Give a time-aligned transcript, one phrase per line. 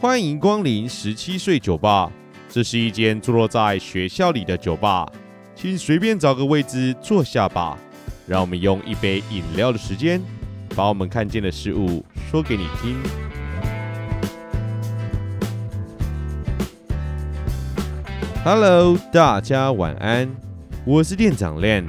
[0.00, 2.10] 欢迎光临十七岁酒吧，
[2.48, 5.06] 这是一间坐落在学校里的酒吧，
[5.54, 7.78] 请随便找个位置坐下吧。
[8.26, 10.20] 让我们用一杯饮料的时间，
[10.74, 13.31] 把我们看见的事物说给你听。
[18.44, 20.28] Hello，大家晚安，
[20.84, 21.84] 我是店长 Len。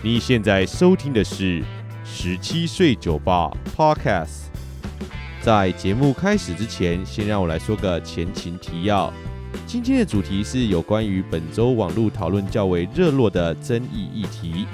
[0.00, 1.62] 你现在收听的是
[2.02, 4.46] 十七岁酒吧 Podcast。
[5.42, 9.12] 在节目开始之前，先让我来说个前情提要。
[9.66, 14.66] 今天的主题是有关于本周网络讨论较为热络的争议议题。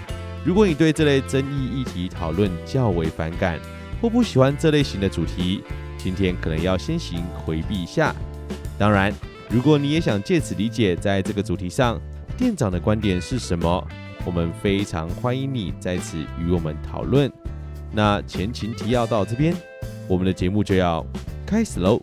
[0.45, 3.59] 如果你对这类争议议题讨论较为反感，
[4.01, 5.65] 或不喜欢这类型的主题，
[5.99, 8.15] 今天可能要先行回避一下。
[8.79, 9.13] 当然，
[9.51, 12.01] 如果你也想借此理解在这个主题上
[12.37, 13.87] 店长的观点是什么，
[14.27, 17.31] 我们非常欢迎你在此与我们讨论。
[17.93, 19.55] 那前情提要到这边，
[20.09, 21.07] 我们的节目就要
[21.47, 22.03] 开始喽。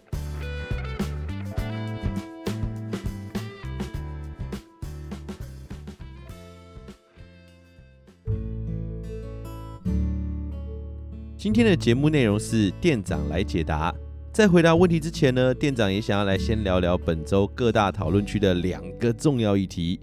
[11.38, 13.94] 今天的节目内容是店长来解答。
[14.42, 20.00] 在回答问题之前呢，店长也想要来先聊聊本周各大讨论区的两个重要议题。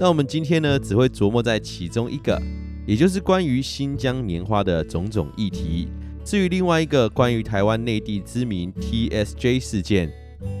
[0.00, 2.36] 那我们今天呢，只会琢磨在其中一个，
[2.84, 5.86] 也就是关于新疆棉花的种种议题。
[6.24, 10.12] 至于另外一个关于台湾内地知名 TSJ 事件，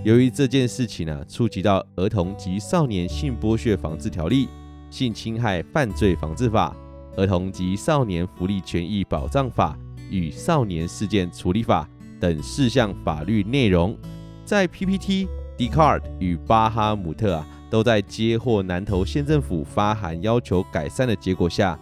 [0.04, 4.46] 由于这件事情呢、触及到儿童及少年性剥削防治条例、
[4.88, 6.76] 性侵害犯罪防治法、
[7.16, 9.76] 儿童及少年福利权益保障法。
[10.08, 13.96] 与少年事件处理法等四项法律内容，
[14.44, 21.78] 在 PPT、decard 与巴哈姆特啊，都在接获南投县政府发函要求改善的结果下，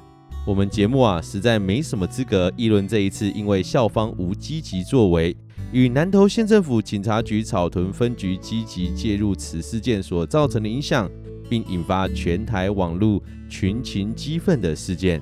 [0.46, 5.36] 我们节目啊实在没什么资格议论这一次因为校方无积极作为，
[5.72, 11.10] 与南投县政府警察局草屯分局积极介入此事件所造成的影响，
[11.48, 15.20] 并引发全台网络群情激愤的事件。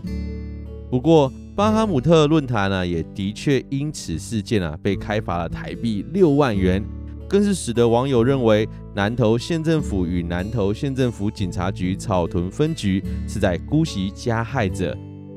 [0.90, 6.82] 不过，巴哈姆特论坛呢，也的确因此事件啊被开罚了台币六万元，
[7.28, 14.96] 更是使得网友认为南投县政府与南投县政府警察局草屯分局是在姑息加害者，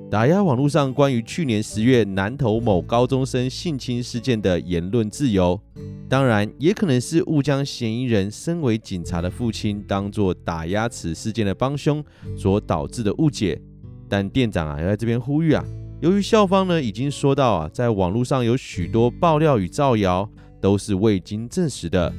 [0.09, 5.59] 打压网络上关于去年十月南投某高中生性侵事件的言论自由。
[6.07, 12.01] 当然，也可能是误将嫌疑人身为警察的父亲当作打压此事件的帮凶
[12.37, 13.61] 所导致的误解。
[14.07, 15.65] 但店长啊要在这边呼吁啊。
[16.01, 20.29] 由于校方呢已经说到啊，在网络上有许多爆料与造谣
[20.61, 22.13] 都是未经证实的，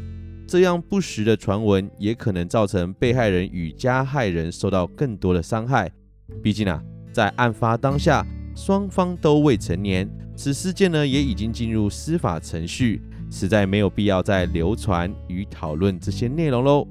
[0.47, 5.91] 这样不实的传闻也可能造成被害人与加害人受到更多的伤害。
[6.43, 6.83] 毕竟啊，
[7.13, 16.89] 在案发当下，双方都未成年，此事件呢也已经进入司法程序，实在没有必要再流传与讨论这些内容喽。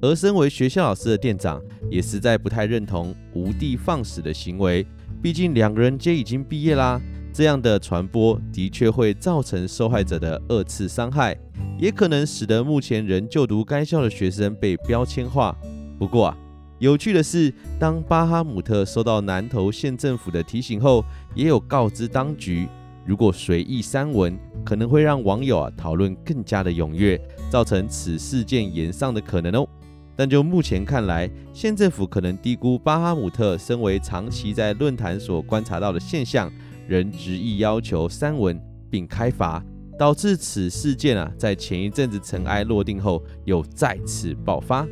[0.00, 4.84] 而身为学校老师的店长，也实在不太认同无的放矢的行为。
[5.20, 7.00] 毕竟两个人皆已经毕业啦，
[7.32, 11.36] 这样的传播的确会造成受害者的二次伤害，
[11.78, 15.56] 也可能使得目前仍就读该校的学生被标签化。
[15.98, 16.36] 不过啊，
[16.78, 22.66] 有趣的是，当巴哈姆特收到南投县政府的提醒后，也有告知当局，
[23.06, 29.68] 如果随意删文，可能会让网友啊讨论更加的踊跃，造成此事件延上的可能哦。
[30.14, 36.52] 但就目前看来，县政府可能低估巴哈姆特身为长期在论坛所观察到的现象，
[36.86, 39.64] 仍执意要求删文并开罚，
[39.98, 44.86] 导致此事件啊在前一阵子尘埃落定后又再次爆发。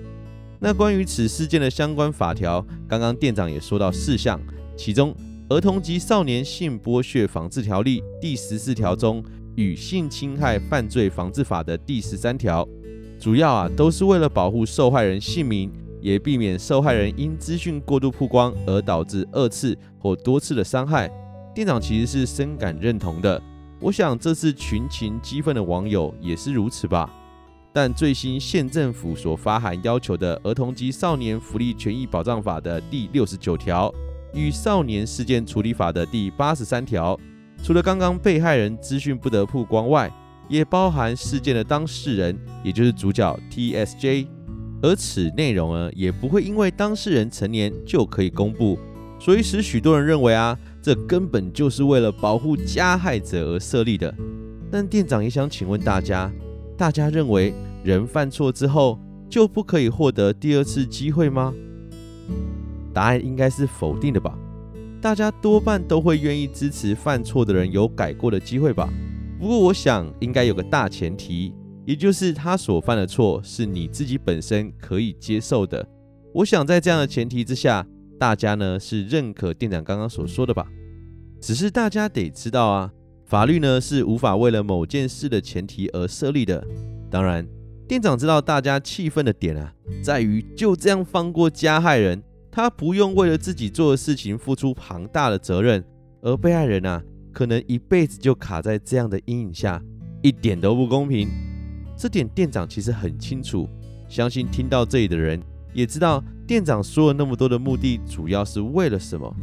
[0.58, 4.40] 那关于此事件的相关法条，刚刚店长也说到四项，
[4.76, 5.12] 其中
[5.54, 9.22] 《儿童及少年性剥削防治条例》第十四条中
[9.56, 12.66] 与《性侵害犯罪防治法》的第十三条。
[13.20, 15.70] 主要啊都是为了保护受害人姓名，
[16.00, 21.10] 也避免受害人因资讯过度曝光而导致二次或多次的伤害。
[21.54, 23.40] 店长其实是深感认同的，
[23.78, 27.10] 我想这次群情激愤的网友也是如此吧。
[27.74, 33.92] 但最新县政府所发函要求的《儿童及少年福利权益保障法》的第六十九条
[34.32, 37.20] 与《少年事件处理法》的第八十三条，
[37.62, 40.10] 除了刚刚被害人资讯不得曝光外，
[40.50, 44.26] 也包含事件的当事人，也就是主角 TSJ，
[44.82, 48.76] 而此内容呢，也不会因为当事人成年就可以公布，
[49.20, 54.12] 所以使许多人认为啊，这根本就是为了保护加害者而设立的。
[54.72, 56.30] 但店长也想请问大家，
[56.76, 57.54] 大家认为
[57.84, 58.98] 人犯错之后
[59.28, 61.54] 就不可以获得第二次机会吗？
[62.92, 64.36] 答案应该是否定的吧？
[65.00, 68.88] 大家多半都会愿意支持犯错的人有改过的机会吧？
[69.40, 71.54] 不过我想应该有个大前提，
[71.86, 75.84] 也就是他所犯的错是你自己本身可以接受的。
[76.34, 77.86] 我想在这样的前提之下，
[78.18, 80.66] 大家呢是认可店长刚刚所说的吧？
[81.40, 82.92] 只是大家得知道啊，
[83.24, 86.62] 法律呢是无法为了某件事的前提而设立的。
[87.10, 87.48] 当然，
[87.88, 89.72] 店长知道大家气愤的点啊，
[90.02, 92.22] 在于就这样放过加害人，
[92.52, 95.82] 他不用为了自己做的事情付出庞大的责任，
[96.20, 97.02] 而被害人啊，
[97.32, 99.82] 可能一辈子就卡在这样的阴影下，
[100.22, 101.28] 一点都不公平。
[101.96, 103.68] 这点店长其实很清楚，
[104.08, 105.40] 相信听到这里的人
[105.72, 109.34] 也知道，店长说了那么多的目的，主要是为了什么。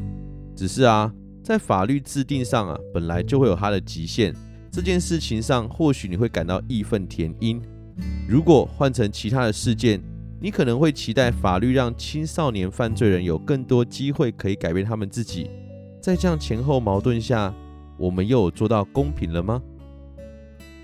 [0.56, 1.14] 只是啊，
[1.44, 4.34] 在法律制定上啊，本来就会有它的极限。
[4.72, 7.62] 这件事情上，或许你会感到义愤填膺。
[8.28, 10.02] 如果换成其他的事件，
[10.40, 15.50] 你可能会期待法律让青少年犯罪人有更多机会可以改变他们自己。
[16.02, 17.54] 在这样前后矛盾下，
[17.98, 19.62] 我们又有做到公平了吗？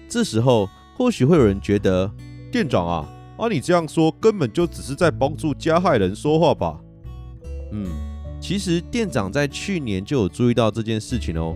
[0.09, 2.11] 这时候或许会有人觉得，
[2.51, 3.07] 店长啊，
[3.37, 6.79] 啊你这样说根本就只是在帮助加害人说话吧？
[7.71, 7.87] 嗯，
[8.39, 11.55] 其实店长在去年就有注意到这件事情哦。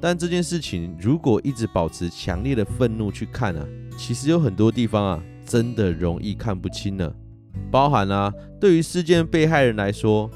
[0.00, 3.66] 但这件事情如果一直保持强烈的愤怒去看啊，
[3.96, 7.12] 其实有很多地方啊，真的容易看不清呢。
[7.70, 10.30] 包含啊，对于事件被害人来说，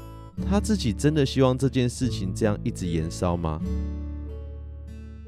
[0.49, 3.61] 他自己真的希望这件事情这样一直延烧吗？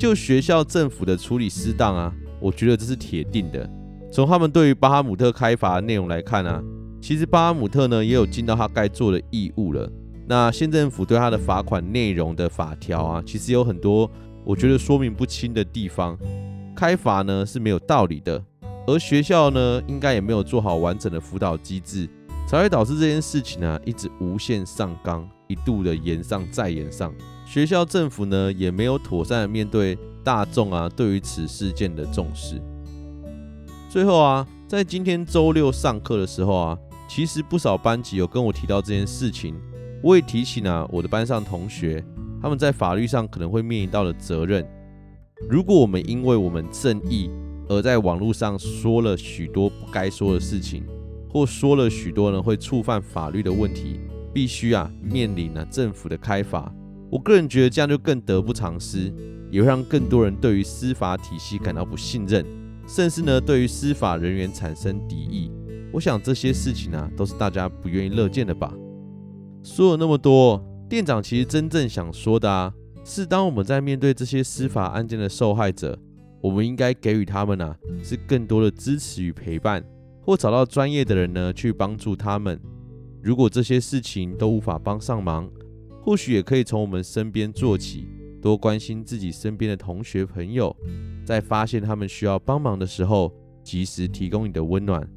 [0.03, 3.69] 就学校政府的处理失当啊，我觉得这是铁定的。
[4.11, 6.61] 从他们对于巴哈姆特开罚的内容来看啊，
[7.01, 9.89] 其实巴哈姆特呢也有尽到他该做的义务了。
[10.27, 14.11] 那县政府对他的罚款内容的法条啊，其实有很多
[14.43, 16.17] 我觉得说明不清的地方。
[16.75, 18.43] 开罚呢是没有道理的，
[18.85, 22.09] 而学校呢应该也没有做好完整的辅导机制，
[22.45, 27.13] 才会导致这件事情呢一直无限上纲，一度的延上再延上。
[27.53, 32.59] 学校政府呢也没有妥善的面对大众啊对于此事件的重视。
[33.87, 36.77] 最后啊，在今天周六上课的时候啊，
[37.07, 39.53] 其实不少班级有跟我提到这件事情。
[40.01, 42.03] 我也提醒了我的班上同学，
[42.41, 44.67] 他们在法律上可能会面临到的责任。
[45.47, 47.29] 如果我们因为我们正义
[47.69, 50.83] 而在网络上说了许多不该说的事情，
[51.29, 53.99] 或说了许多呢会触犯法律的问题，
[54.33, 56.73] 必须啊面临啊政府的开罚。
[57.13, 59.13] 我个人觉得这样就更得不偿失，
[59.51, 62.43] 也会让更多人对于司法体系感到不信任，
[62.87, 65.51] 甚至呢对于司法人员产生敌意。
[65.91, 68.73] 我想这些事情啊都是大家不愿意乐见的吧。
[69.61, 72.73] 说了那么多，店长其实真正想说的啊，
[73.05, 75.95] 是当我们在面对这些司法案件的受害者，
[76.41, 79.85] 我们应该给予他们啊，是更多的支持与陪伴，
[80.23, 82.59] 或找到专业的人呢去帮助他们。
[83.21, 85.47] 如果这些事情都无法帮上忙，
[86.03, 88.07] 或许也可以从我们身边做起，
[88.41, 90.75] 多关心自己身边的同学朋友，
[91.25, 93.33] 在发现他们需要帮忙的时候，
[93.63, 95.07] 及时提供你的温暖。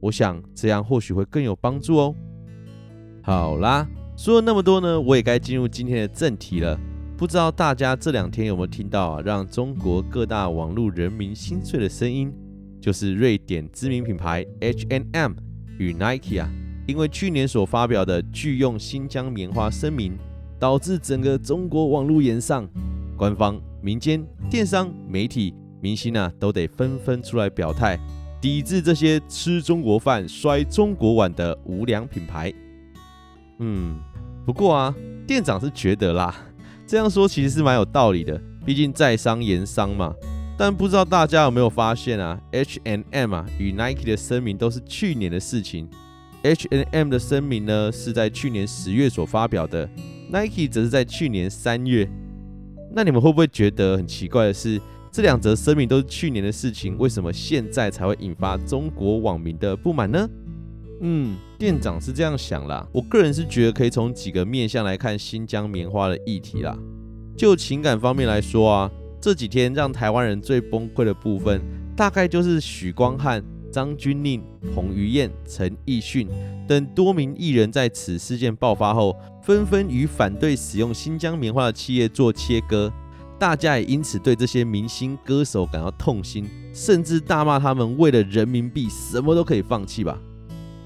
[0.00, 2.14] 我想这样或许会更有帮助哦。
[3.22, 3.88] 好啦，
[4.18, 6.78] 说了那么多呢，我也该进入今天的正题了。
[7.16, 12.30] 不知道大家这两天有没有听到啊，让中国各大网络人民心碎的声音，
[12.82, 15.32] 就是瑞典知名品牌 H&M
[15.78, 16.52] 与 Nike 啊，
[16.86, 20.18] 因为去年所发表的拒用新疆棉花声明，
[20.64, 22.66] 导致整个中国网络炎上，
[23.18, 28.00] 官方、民间、电商、媒体、明星啊，都得纷纷出来表态，
[28.40, 32.50] 抵制这些吃中国饭、摔中国碗的无良品牌。
[33.58, 34.00] 嗯，
[34.46, 34.94] 不过啊，
[35.26, 36.34] 店长是觉得啦，
[36.86, 40.14] 这样说其实是蛮有道理的，毕竟在商言商嘛。
[40.56, 45.86] 但不知道大家有没有发现啊，H&M 啊与 Nike 的声明都是去年的事情。
[46.42, 49.86] H&M 的声明呢是在去年十月所发表的
[50.34, 52.08] ，Nike 则是在去年三月。
[52.92, 54.80] 那你们会不会觉得很奇怪的是，
[55.12, 60.28] 这两则声明都是去年的事情，为什么现在才会引发中国网民的不满呢？
[61.00, 62.86] 嗯，店长是这样想啦。
[62.92, 66.76] 我个人是觉得可以从几个面向来看新疆棉花的议题啦。
[67.36, 71.60] 就情感方面来说啊，这几天让台湾人最崩溃的部分，
[71.96, 73.42] 大概就是许光汉、
[73.74, 74.40] 张钧甯、
[74.72, 76.28] 彭于晏、陈奕迅
[76.68, 82.92] 等多名艺人在此事件爆发后，纷纷与反对使用新疆棉花的企业做切割。
[83.36, 90.16] 大家也因此对这些明星歌手感到痛心，甚至大骂他们为了人民币什么都可以放弃吧。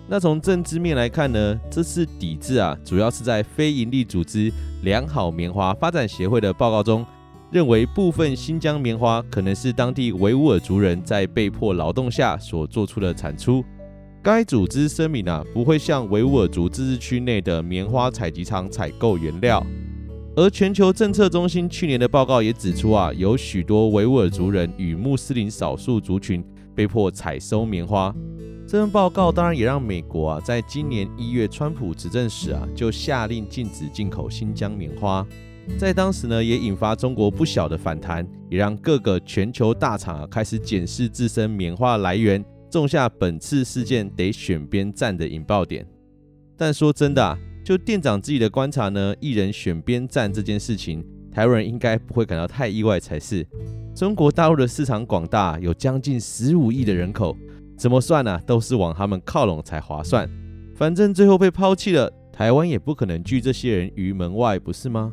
[0.09, 4.51] 那从政治面来看呢，这次抵制啊，主要是在非营利组织
[4.83, 7.05] 良好棉花发展协会的报告中，
[7.51, 13.65] 认为部分新疆棉花可能是当地维吾尔族人在被迫劳动下所做出的产出。
[14.23, 19.65] 该组织声明啊，不会向维吾尔族自治区内的棉花采集场采购原料。
[20.37, 28.15] 而全球政策中心去年的报告也指出啊，有许多维吾尔族人与穆斯林少数族群被迫采收棉花。
[28.67, 35.27] 这份报告当然也让美国啊，在今年一月川普执政时啊，就下令禁止进口新疆棉花。
[35.77, 45.87] 在当时呢，也引发中国不小的反弹，也让各个全球大厂啊开始检视自身棉花来源，种下本次事件得选边站的引爆点。
[46.57, 47.39] 但说真的啊。
[47.65, 53.47] 就店长自己的观察呢，艺人选边站这件事情，台湾人应该不会感到太意外才是。
[53.95, 57.37] 中国大陆的市场广大，有将近十五亿的人口，
[57.77, 58.43] 怎么算呢、啊？
[58.47, 60.27] 都是往他们靠拢才划算。
[60.75, 65.13] 反正最后被抛弃了，台湾也不可能拒这些人于门外，不是吗？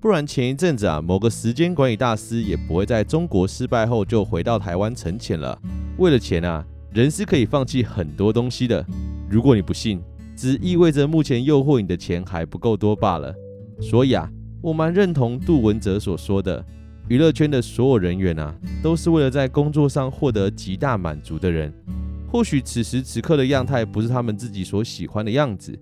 [0.00, 5.58] 不然前一阵子啊，某个时间管理大师也不会在中国失败后就回到台湾沉潜了。
[5.98, 8.84] 为了钱啊，人是可以放弃很多东西的。
[9.30, 10.00] 如果你不信。
[10.36, 13.30] 只意味着目前诱惑你的钱还不够多罢了。
[13.78, 14.26] 所以啊，
[14.62, 16.64] 我蛮认同杜文泽所说的，
[17.10, 21.70] 娱乐圈的所有人员啊，都是为了在工作上获得极大满足的人。
[22.26, 25.78] 或许此时此刻的样态不是他们自己所喜欢的样子，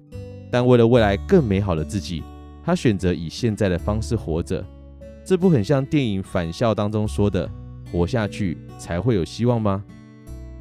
[0.50, 2.24] 但为了未来更美好的自己，
[2.68, 4.62] 他选择以现在的方式活着。
[5.24, 7.48] 这不很像电影《返校》当中说的
[7.90, 9.82] “活下去才会有希望”吗？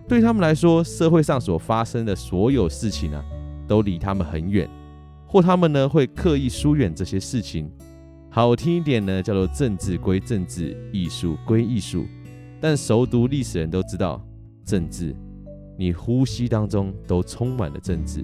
[0.07, 3.21] 对他们来说，社会上所发生的所有事情啊。
[3.67, 4.69] 都离他们很远，
[5.25, 7.69] 或他们呢会刻意疏远这些事情。
[8.29, 12.05] 好听一点呢，叫做政治归政治，艺术归艺术。
[12.61, 14.25] 但熟读历史人都知道，
[14.63, 15.13] 政治，
[15.77, 18.23] 你呼吸当中都充满了政治。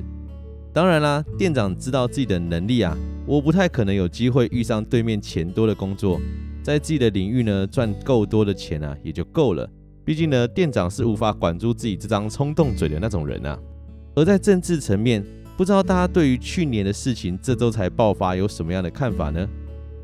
[0.74, 6.20] 当然啦，店长知道自己的能力啊，我不太可能有机会遇上对面钱多的工作，
[6.64, 9.70] 在自己的领域呢赚够多的钱啊也就够了。
[10.04, 13.56] 毕竟呢，店长是无法管住自己这张冲动嘴的那种人啊。
[14.16, 15.24] 而在政治层面，
[15.56, 19.48] 不知道大家对于去年的事情这周才爆发有什么样的看法呢？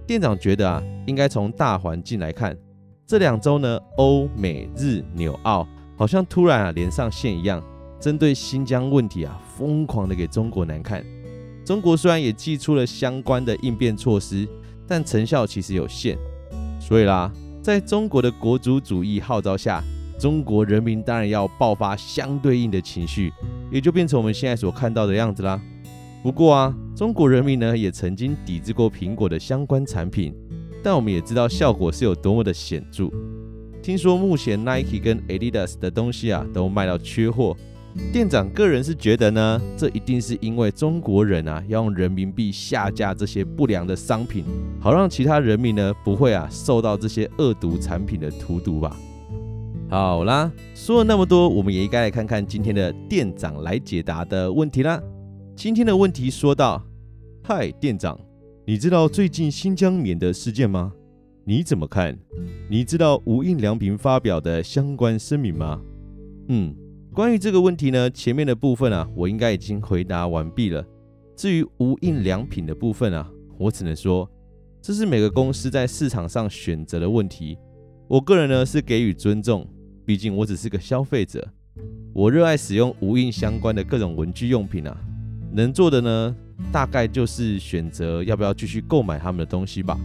[0.05, 2.55] 店长觉得啊，应该从大环境来看，
[3.07, 7.59] 这两周呢，欧美日纽澳好像突然啊连上线一样，
[7.99, 11.03] 针对新疆问题啊疯狂的给中国难看。
[11.65, 14.47] 中国虽然也祭出了相关的应变措施，
[14.87, 16.17] 但成效其实有限。
[16.79, 19.83] 所以啦，在中国的国族主义号召下，
[20.17, 23.31] 中国人民当然要爆发相对应的情绪，
[23.71, 25.61] 也就变成我们现在所看到的样子啦。
[26.23, 30.33] 不过啊，中国人民呢也曾经抵制过苹果的相关产品，
[30.81, 33.09] 但我们也知道效果是有多么的显著。
[33.83, 37.55] 听说目前 Nike 跟 Adidas 的东西啊都卖到缺货。
[38.13, 44.43] 店长个人是觉得呢，这一定是因为中国人啊要用人民币下架这些不良的商品，
[44.79, 48.95] 好让其他人民呢不会啊受到这些恶毒产品的荼毒吧。
[49.89, 55.01] 好啦，说了那么多，我们也应该来看看今天的店长来解答的问题啦。
[55.55, 56.81] 今天的问题说到：
[57.43, 58.19] 嗨，店长，
[58.65, 60.93] 你知道最近新疆棉的事件吗？
[61.43, 62.15] 你怎么看？
[62.69, 65.81] 你知道无印良品发表的相关声明吗？
[66.49, 66.75] 嗯，
[67.13, 70.85] 关于这个问题呢，前面的部分啊，我应该已经回答完毕了。
[71.35, 74.29] 至于无印良品的部分啊，我只能说，
[74.81, 77.57] 这是每个公司在市场上选择的问题。
[78.07, 79.67] 我个人呢是给予尊重。
[80.05, 81.47] 毕竟我只是个消费者，
[82.13, 84.97] 我热爱使用无印相关的各种文具用品啊，
[85.51, 86.35] 能做的呢，
[86.71, 89.99] 大概就是选择要不要继续购买他们的东西吧。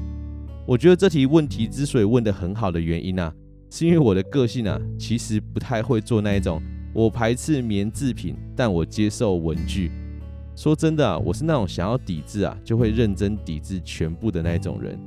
[0.66, 3.32] 我觉得这题问题之所以问得很好的原因啊，
[3.70, 6.60] 是因为我的个性啊，其实不太会做那一种
[6.94, 9.90] 我排斥棉制品，但我接受文具。
[10.56, 14.98] 说真的啊，我是那种想要抵制啊，就会认真抵制全部的那种人。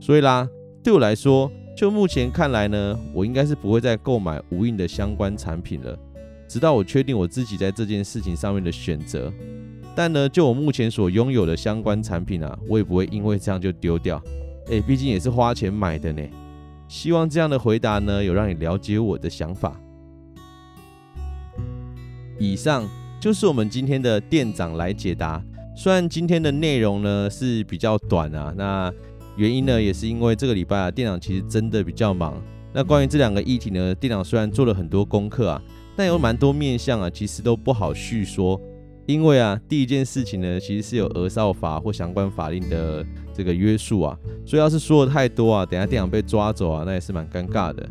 [0.00, 0.48] 所以啦，
[0.82, 1.48] 对我来说。
[1.76, 5.94] 就目前看来呢，我应该是不会再购买无印的相关产品了，
[6.48, 9.30] 直到我确定我自己在这件事情上面的选择。
[9.94, 14.18] 但呢，就我目前所拥有的相关产品啊，我也不会因为这样就丢掉。
[14.68, 16.22] 诶，毕竟也是花钱买的呢。
[16.88, 19.78] 希望这样的回答呢，有让你了解我的想法。
[22.38, 22.88] 以上
[23.20, 25.42] 就是我们今天的店长来解答。
[25.76, 28.92] 虽然今天的内容呢是比较短啊，那。
[29.38, 32.42] 原因呢，也是因为这个礼拜啊，店长其实真的比较忙。
[32.72, 35.62] 那关于这两个议题呢，店长虽然做了很多功课啊，
[35.94, 38.58] 但有蛮多面向啊，其实都不好叙说。
[39.04, 44.16] 因为啊，第一件事情呢，其实是有儿少法或相关法令的这个约束啊，
[44.46, 47.86] 所以要是说的太多啊，等下店长被抓走啊，那也是蛮尴尬的。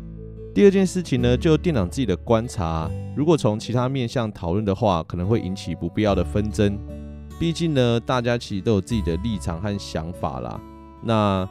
[0.56, 6.78] 第二件事情呢，就店长自己的观察，如果从其他面向讨论的话，可能会引起不必要的纷争。
[7.38, 10.58] 毕竟呢，大家其实都有自己的立场和想法啦。
[11.04, 11.46] 那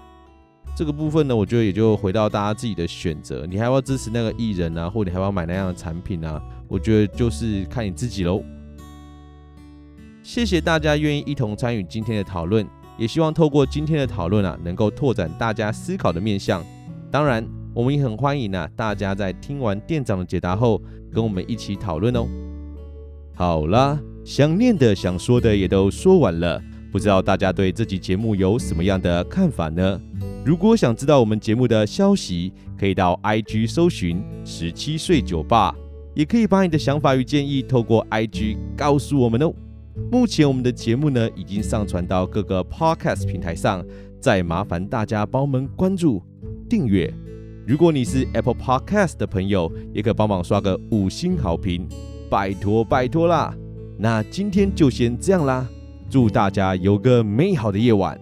[0.75, 6.41] 这个部分呢，我觉得也就回到大家自己的选择，你还要支持那个艺人啊，或你还要买那样的产品啊？
[6.67, 8.43] 我觉得就是看你自己喽。
[10.23, 16.65] 谢谢大家愿意一同参与今天的讨论，也希望透过今天的讨论啊，能够拓展大家思考的面向。
[17.11, 22.25] 当然，我们也很欢迎啊，大家在听完店长的解答后，跟我们一起讨论哦。
[23.33, 29.99] 好啦，想念的、想说的也都说完了，不知道大家对这集节目有什么样的看法呢？
[30.45, 35.75] 如果想知道我们节目的消息，可以到 IG 搜寻十七岁酒吧，
[36.13, 39.51] 也可以把你的想法与建议透过 IG 告诉我们哦。
[40.09, 43.85] 目前我们的节目呢，已经上传到各个 Podcast 平台上，
[44.21, 46.23] 再麻烦大家帮我们关注、
[46.69, 47.13] 订阅。
[47.67, 51.87] 如果你是 Apple Podcast 的朋友，也可帮忙刷个五星好评。
[52.29, 53.55] 拜托拜托啦！
[53.97, 55.67] 那今天就先这样啦，
[56.07, 58.19] 祝大家有个美好的夜晚，